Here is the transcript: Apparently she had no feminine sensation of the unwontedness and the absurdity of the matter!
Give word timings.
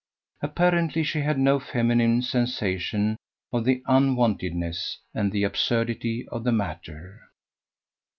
Apparently 0.41 1.03
she 1.03 1.19
had 1.21 1.37
no 1.37 1.59
feminine 1.59 2.23
sensation 2.23 3.17
of 3.53 3.65
the 3.65 3.83
unwontedness 3.85 4.97
and 5.13 5.31
the 5.31 5.43
absurdity 5.43 6.27
of 6.29 6.43
the 6.43 6.51
matter! 6.51 7.29